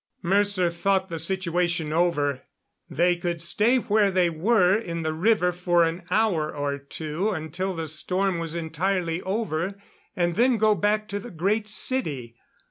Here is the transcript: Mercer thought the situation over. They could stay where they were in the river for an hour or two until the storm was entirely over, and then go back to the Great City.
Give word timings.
Mercer 0.23 0.71
thought 0.71 1.09
the 1.09 1.19
situation 1.19 1.93
over. 1.93 2.41
They 2.89 3.15
could 3.15 3.39
stay 3.39 3.77
where 3.77 4.09
they 4.09 4.31
were 4.31 4.73
in 4.75 5.03
the 5.03 5.13
river 5.13 5.51
for 5.51 5.83
an 5.83 6.01
hour 6.09 6.51
or 6.55 6.79
two 6.79 7.29
until 7.29 7.75
the 7.75 7.87
storm 7.87 8.39
was 8.39 8.55
entirely 8.55 9.21
over, 9.21 9.75
and 10.15 10.33
then 10.33 10.57
go 10.57 10.73
back 10.73 11.07
to 11.09 11.19
the 11.19 11.29
Great 11.29 11.67
City. 11.67 12.35